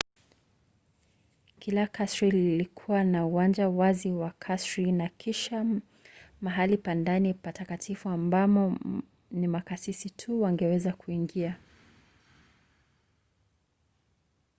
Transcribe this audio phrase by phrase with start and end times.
[1.59, 5.65] kila kasri lilikuwa na uwanja wazi wa kasri na kisha
[6.41, 8.77] mahali pa ndani patakatifu ambamo
[9.31, 11.57] ni makasisi tu wangeweza kuingia